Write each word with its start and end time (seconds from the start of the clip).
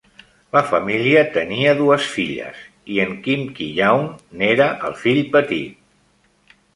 La 0.55 0.61
família 0.69 1.19
tenia 1.33 1.75
dues 1.81 2.07
filles 2.13 2.63
i 2.95 2.97
en 3.03 3.13
Kim 3.27 3.43
Ki-young 3.59 4.07
n'era 4.41 4.71
el 4.89 4.97
fill 5.03 5.21
petit. 5.37 6.57